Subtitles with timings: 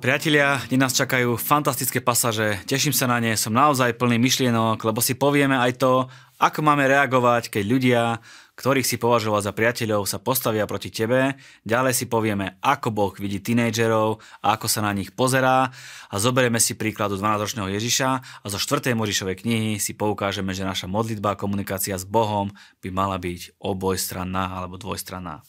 [0.00, 5.04] Priatelia, dnes nás čakajú fantastické pasaže, teším sa na ne, som naozaj plný myšlienok, lebo
[5.04, 6.08] si povieme aj to,
[6.40, 8.02] ako máme reagovať, keď ľudia,
[8.56, 11.36] ktorých si považoval za priateľov, sa postavia proti tebe.
[11.68, 15.68] Ďalej si povieme, ako Boh vidí tínejdžerov a ako sa na nich pozerá.
[16.08, 18.08] A zoberieme si príkladu 12-ročného Ježiša
[18.40, 18.96] a zo 4.
[18.96, 22.48] Možišovej knihy si poukážeme, že naša modlitba a komunikácia s Bohom
[22.80, 25.44] by mala byť obojstranná alebo dvojstranná.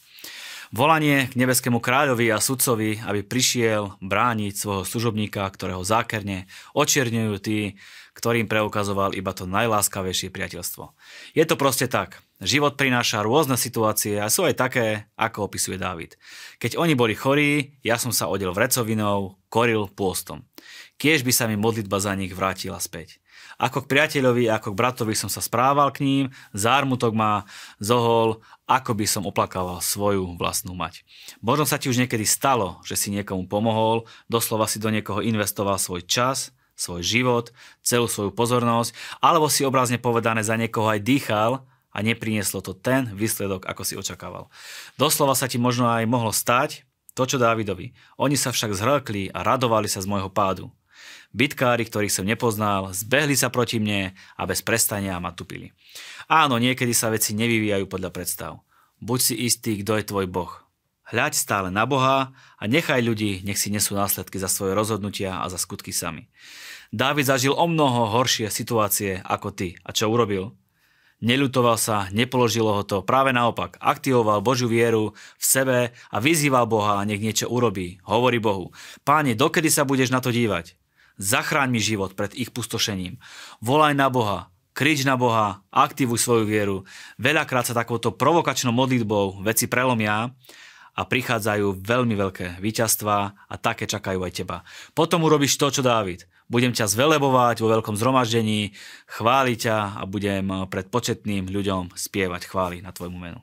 [0.71, 7.75] Volanie k nebeskému kráľovi a sudcovi, aby prišiel brániť svojho služobníka, ktorého zákerne očierňujú tí,
[8.15, 10.95] ktorým preukazoval iba to najláskavejšie priateľstvo.
[11.35, 12.23] Je to proste tak.
[12.39, 14.87] Život prináša rôzne situácie a sú aj také,
[15.19, 16.15] ako opisuje Dávid.
[16.63, 20.47] Keď oni boli chorí, ja som sa odel vrecovinou, koril pôstom.
[20.95, 23.20] Kiež by sa mi modlitba za nich vrátila späť.
[23.61, 27.45] Ako k priateľovi, ako k bratovi som sa správal k ním, zármutok ma
[27.77, 31.05] zohol, ako by som oplakával svoju vlastnú mať.
[31.45, 35.77] Možno sa ti už niekedy stalo, že si niekomu pomohol, doslova si do niekoho investoval
[35.77, 37.53] svoj čas, svoj život,
[37.85, 41.61] celú svoju pozornosť, alebo si obrazne povedané za niekoho aj dýchal
[41.93, 44.49] a neprinieslo to ten výsledok, ako si očakával.
[44.97, 46.81] Doslova sa ti možno aj mohlo stať
[47.13, 47.93] to, čo Dávidovi.
[48.17, 50.71] Oni sa však zhrkli a radovali sa z môjho pádu.
[51.31, 55.71] Bitkári, ktorých som nepoznal, zbehli sa proti mne a bez prestania ma tupili.
[56.27, 58.51] Áno, niekedy sa veci nevyvíjajú podľa predstav.
[58.99, 60.51] Buď si istý, kto je tvoj Boh.
[61.11, 65.51] Hľaď stále na Boha a nechaj ľudí, nech si nesú následky za svoje rozhodnutia a
[65.51, 66.31] za skutky sami.
[66.91, 69.79] Dávid zažil o mnoho horšie situácie ako ty.
[69.87, 70.55] A čo urobil?
[71.21, 75.79] Neľutoval sa, nepoložilo ho to, práve naopak, aktivoval Božiu vieru v sebe
[76.09, 78.01] a vyzýval Boha, nech niečo urobí.
[78.09, 78.73] Hovorí Bohu,
[79.05, 80.80] páne, dokedy sa budeš na to dívať?
[81.21, 83.21] Zachráň mi život pred ich pustošením.
[83.61, 86.77] Volaj na Boha, krič na Boha, aktivuj svoju vieru.
[87.21, 90.33] Veľakrát sa takouto provokačnou modlitbou veci prelomia
[90.97, 94.65] a prichádzajú veľmi veľké víťazstva a také čakajú aj teba.
[94.97, 96.25] Potom urobíš to, čo Dávid.
[96.49, 98.73] Budem ťa zvelebovať vo veľkom zhromaždení,
[99.07, 103.39] chváliť ťa a budem pred početným ľuďom spievať chvály na tvojmu menu.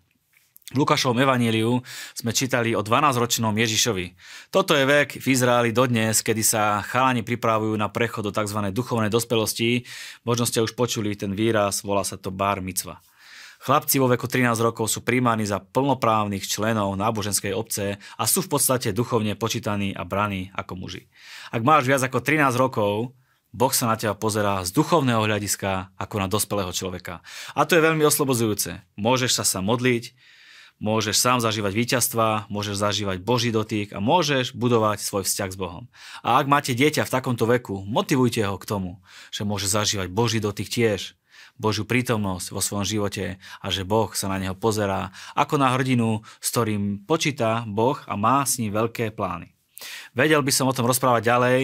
[0.76, 1.80] Lukášovom evaníliu
[2.12, 4.12] sme čítali o 12-ročnom Ježišovi.
[4.52, 8.68] Toto je vek v Izraeli dodnes, kedy sa chalani pripravujú na prechod do tzv.
[8.68, 9.88] duchovnej dospelosti.
[10.28, 13.00] Možno ste už počuli ten výraz, volá sa to bar mitzva.
[13.64, 18.52] Chlapci vo veku 13 rokov sú príjmaní za plnoprávnych členov náboženskej obce a sú v
[18.52, 21.08] podstate duchovne počítaní a braní ako muži.
[21.48, 23.16] Ak máš viac ako 13 rokov,
[23.56, 27.24] Boh sa na teba pozerá z duchovného hľadiska ako na dospelého človeka.
[27.56, 28.84] A to je veľmi oslobozujúce.
[29.00, 30.12] Môžeš sa sa modliť,
[30.78, 35.84] môžeš sám zažívať víťazstva, môžeš zažívať Boží dotyk a môžeš budovať svoj vzťah s Bohom.
[36.22, 39.02] A ak máte dieťa v takomto veku, motivujte ho k tomu,
[39.34, 41.18] že môže zažívať Boží dotyk tiež,
[41.58, 46.22] Božiu prítomnosť vo svojom živote a že Boh sa na neho pozerá ako na hrdinu,
[46.38, 49.57] s ktorým počíta Boh a má s ním veľké plány.
[50.16, 51.58] Vedel by som o tom rozprávať ďalej,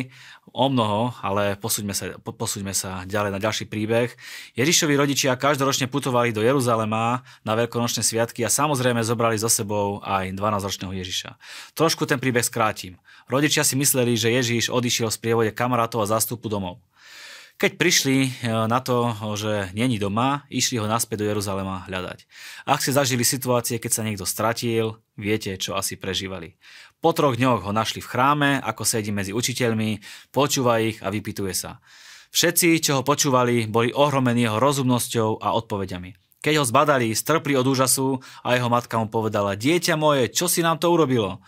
[0.52, 4.12] o mnoho, ale posúďme sa, posúďme sa ďalej na ďalší príbeh.
[4.54, 10.30] Ježišovi rodičia každoročne putovali do Jeruzalema na veľkonočné sviatky a samozrejme zobrali so sebou aj
[10.36, 11.40] 12-ročného Ježiša.
[11.74, 13.00] Trošku ten príbeh skrátim.
[13.26, 16.78] Rodičia si mysleli, že Ježiš odišiel v sprievode kamarátov a zástupu domov.
[17.54, 18.30] Keď prišli e,
[18.66, 22.26] na to, že není doma, išli ho naspäť do Jeruzalema hľadať.
[22.66, 26.58] Ak si zažili situácie, keď sa niekto stratil, viete, čo asi prežívali.
[26.98, 30.02] Po troch dňoch ho našli v chráme, ako sedí medzi učiteľmi,
[30.34, 31.78] počúva ich a vypituje sa.
[32.34, 36.42] Všetci, čo ho počúvali, boli ohromení jeho rozumnosťou a odpovediami.
[36.42, 40.58] Keď ho zbadali, strpli od úžasu a jeho matka mu povedala, dieťa moje, čo si
[40.58, 41.38] nám to urobilo?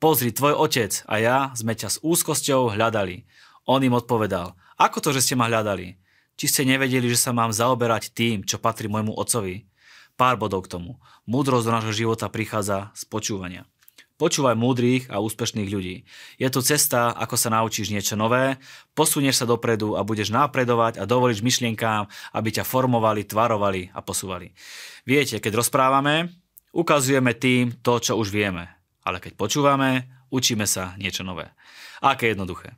[0.00, 3.28] Pozri, tvoj otec a ja sme ťa s úzkosťou hľadali.
[3.68, 6.00] On im odpovedal, ako to, že ste ma hľadali?
[6.40, 9.68] Či ste nevedeli, že sa mám zaoberať tým, čo patrí môjmu otcovi?
[10.16, 10.96] Pár bodov k tomu.
[11.28, 13.68] Múdrosť do nášho života prichádza z počúvania.
[14.20, 16.04] Počúvaj múdrych a úspešných ľudí.
[16.36, 18.60] Je tu cesta, ako sa naučíš niečo nové,
[18.92, 22.04] posunieš sa dopredu a budeš napredovať a dovoliš myšlienkám,
[22.36, 24.52] aby ťa formovali, tvarovali a posúvali.
[25.08, 26.36] Viete, keď rozprávame,
[26.76, 28.68] ukazujeme tým to, čo už vieme.
[29.04, 31.48] Ale keď počúvame, učíme sa niečo nové.
[32.04, 32.76] Aké jednoduché.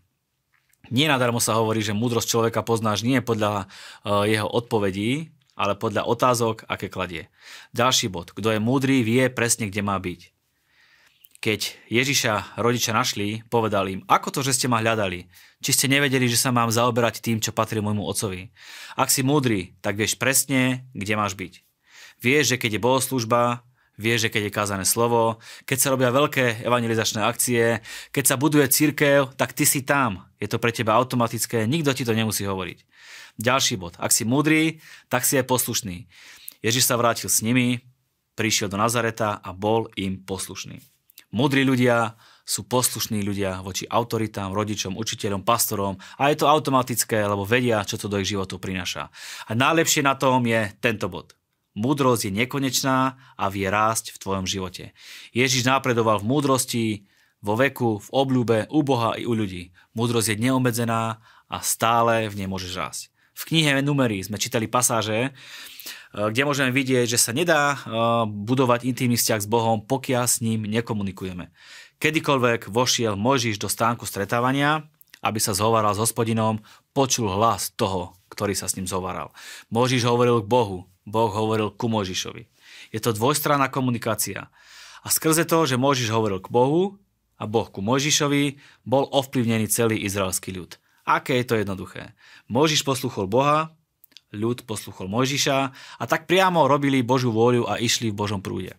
[0.92, 6.04] Nie nadarmo sa hovorí, že múdrosť človeka poznáš nie podľa uh, jeho odpovedí, ale podľa
[6.04, 7.32] otázok, aké kladie.
[7.72, 8.36] Ďalší bod.
[8.36, 10.20] Kto je múdry, vie presne, kde má byť.
[11.42, 11.60] Keď
[11.90, 15.26] Ježiša rodičia našli, povedal im, ako to, že ste ma hľadali?
[15.58, 18.54] Či ste nevedeli, že sa mám zaoberať tým, čo patrí môjmu otcovi?
[18.94, 21.52] Ak si múdry, tak vieš presne, kde máš byť.
[22.22, 23.66] Vieš, že keď je bohoslužba,
[24.02, 27.78] vieš, že keď je kázané slovo, keď sa robia veľké evangelizačné akcie,
[28.10, 30.26] keď sa buduje církev, tak ty si tam.
[30.43, 32.82] Je to pre teba automatické, nikto ti to nemusí hovoriť.
[33.38, 33.94] Ďalší bod.
[34.02, 36.10] Ak si múdry, tak si aj poslušný.
[36.60, 37.87] Ježiš sa vrátil s nimi,
[38.34, 40.82] prišiel do Nazareta a bol im poslušný.
[41.32, 47.48] Múdri ľudia sú poslušní ľudia voči autoritám, rodičom, učiteľom, pastorom a je to automatické, lebo
[47.48, 49.08] vedia, čo to do ich životu prináša.
[49.48, 51.32] A najlepšie na tom je tento bod.
[51.72, 54.92] Múdrosť je nekonečná a vie rásť v tvojom živote.
[55.32, 56.86] Ježiš napredoval v múdrosti,
[57.40, 59.74] vo veku, v obľúbe, u Boha i u ľudí.
[59.96, 63.02] Múdrosť je neobmedzená a stále v nej môžeš rásť.
[63.32, 65.32] V knihe Numery sme čítali pasáže,
[66.12, 67.80] kde môžeme vidieť, že sa nedá
[68.28, 71.48] budovať intimný vzťah s Bohom, pokiaľ s ním nekomunikujeme.
[71.96, 74.84] Kedykoľvek vošiel Mojžiš do stánku stretávania,
[75.22, 76.60] aby sa zhovaral s hospodinom,
[76.90, 79.30] počul hlas toho, ktorý sa s ním zhovaral.
[79.70, 82.50] Mojžiš hovoril k Bohu, Boh hovoril ku Mojžišovi.
[82.90, 84.50] Je to dvojstranná komunikácia.
[85.02, 86.98] A skrze to, že Mojžiš hovoril k Bohu
[87.38, 90.78] a Boh ku Mojžišovi, bol ovplyvnený celý izraelský ľud.
[91.02, 92.14] Aké je to jednoduché.
[92.46, 93.74] Mojžiš posluchol Boha,
[94.34, 95.58] ľud posluchol Mojžiša
[95.98, 98.78] a tak priamo robili Božiu vôľu a išli v Božom prúde.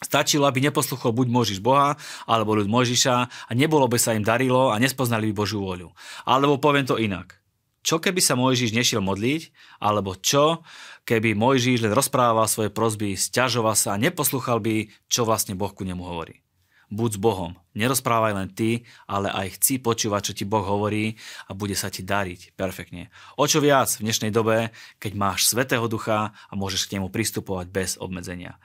[0.00, 4.72] Stačilo, aby neposluchol buď Možiš Boha, alebo ľud Možiša a nebolo by sa im darilo
[4.72, 5.92] a nespoznali by Božiu voľu.
[6.24, 7.36] Alebo poviem to inak.
[7.84, 10.64] Čo keby sa Mojžiš nešiel modliť, alebo čo
[11.04, 15.84] keby Mojžiš len rozprával svoje prozby, stiažoval sa a neposluchal by, čo vlastne Boh ku
[15.84, 16.44] nemu hovorí.
[16.90, 21.14] Buď s Bohom, nerozprávaj len ty, ale aj chci počúvať, čo ti Boh hovorí
[21.46, 23.14] a bude sa ti dariť perfektne.
[23.38, 27.70] O čo viac v dnešnej dobe, keď máš Svetého Ducha a môžeš k nemu pristupovať
[27.70, 28.58] bez obmedzenia.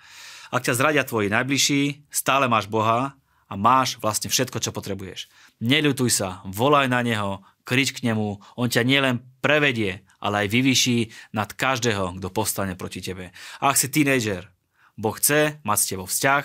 [0.56, 3.19] Ak ťa zradia tvoji najbližší, stále máš Boha
[3.52, 5.28] a máš vlastne všetko, čo potrebuješ.
[5.60, 11.12] Neľutuj sa, volaj na Neho, krič k Nemu, On ťa nielen prevedie, ale aj vyvýši
[11.36, 13.36] nad každého, kto povstane proti tebe.
[13.60, 14.48] A ak si tínejžer,
[14.96, 16.44] Boh chce mať s tebou vzťah,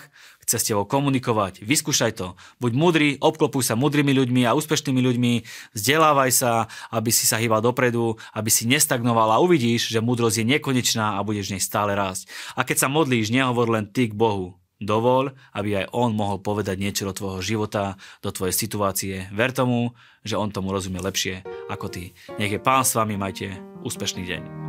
[0.51, 1.63] chce s tebou komunikovať.
[1.63, 2.35] Vyskúšaj to.
[2.59, 5.33] Buď múdry, obklopuj sa múdrymi ľuďmi a úspešnými ľuďmi,
[5.71, 10.59] vzdelávaj sa, aby si sa hýbal dopredu, aby si nestagnoval a uvidíš, že múdrosť je
[10.59, 12.27] nekonečná a budeš nej stále rásť.
[12.59, 14.59] A keď sa modlíš, nehovor len ty k Bohu.
[14.81, 19.29] Dovol, aby aj On mohol povedať niečo do tvojho života, do tvojej situácie.
[19.31, 19.95] Ver tomu,
[20.27, 22.11] že On tomu rozumie lepšie ako ty.
[22.41, 23.55] Nech je Pán s vami, majte
[23.87, 24.60] úspešný deň.